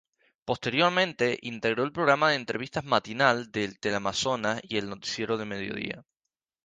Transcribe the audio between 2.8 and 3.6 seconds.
matinal